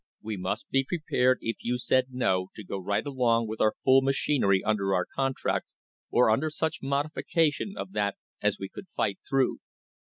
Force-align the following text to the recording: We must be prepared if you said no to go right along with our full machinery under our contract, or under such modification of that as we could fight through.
We 0.23 0.35
must 0.35 0.67
be 0.71 0.83
prepared 0.83 1.37
if 1.41 1.57
you 1.63 1.77
said 1.77 2.07
no 2.09 2.47
to 2.55 2.63
go 2.63 2.79
right 2.79 3.05
along 3.05 3.45
with 3.47 3.61
our 3.61 3.75
full 3.83 4.01
machinery 4.01 4.63
under 4.63 4.95
our 4.95 5.05
contract, 5.05 5.67
or 6.09 6.31
under 6.31 6.49
such 6.49 6.81
modification 6.81 7.75
of 7.77 7.91
that 7.91 8.15
as 8.41 8.57
we 8.57 8.67
could 8.67 8.87
fight 8.95 9.19
through. 9.29 9.59